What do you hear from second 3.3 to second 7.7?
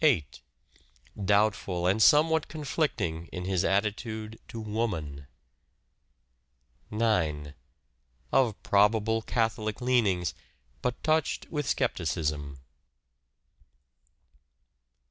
his attitude to woman. 9.